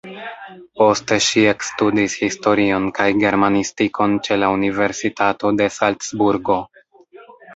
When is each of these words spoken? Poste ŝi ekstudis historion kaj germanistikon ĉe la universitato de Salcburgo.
Poste 0.79 1.17
ŝi 1.25 1.41
ekstudis 1.49 2.15
historion 2.21 2.87
kaj 3.01 3.07
germanistikon 3.25 4.17
ĉe 4.27 4.39
la 4.45 4.49
universitato 4.55 5.51
de 5.61 5.69
Salcburgo. 5.79 6.57